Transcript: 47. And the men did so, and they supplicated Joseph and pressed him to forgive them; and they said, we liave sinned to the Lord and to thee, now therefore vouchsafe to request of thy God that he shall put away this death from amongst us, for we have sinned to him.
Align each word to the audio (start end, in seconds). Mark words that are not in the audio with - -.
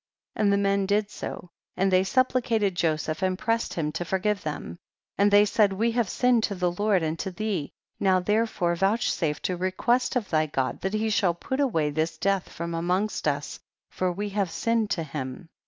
47. 0.33 0.41
And 0.41 0.51
the 0.53 0.67
men 0.67 0.85
did 0.87 1.11
so, 1.11 1.51
and 1.77 1.91
they 1.91 2.03
supplicated 2.03 2.73
Joseph 2.73 3.21
and 3.21 3.37
pressed 3.37 3.75
him 3.75 3.91
to 3.91 4.03
forgive 4.03 4.41
them; 4.41 4.79
and 5.15 5.29
they 5.29 5.45
said, 5.45 5.73
we 5.73 5.93
liave 5.93 6.09
sinned 6.09 6.41
to 6.45 6.55
the 6.55 6.71
Lord 6.71 7.03
and 7.03 7.19
to 7.19 7.29
thee, 7.29 7.71
now 7.99 8.19
therefore 8.19 8.73
vouchsafe 8.75 9.39
to 9.43 9.55
request 9.55 10.15
of 10.15 10.27
thy 10.31 10.47
God 10.47 10.81
that 10.81 10.95
he 10.95 11.11
shall 11.11 11.35
put 11.35 11.59
away 11.59 11.91
this 11.91 12.17
death 12.17 12.49
from 12.49 12.73
amongst 12.73 13.27
us, 13.27 13.59
for 13.91 14.11
we 14.11 14.29
have 14.29 14.49
sinned 14.49 14.89
to 14.89 15.03
him. 15.03 15.49